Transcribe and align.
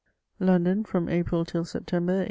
London, 0.39 0.83
firom 0.83 1.07
April 1.11 1.45
till 1.45 1.63
September, 1.63 2.13
1822. 2.13 2.19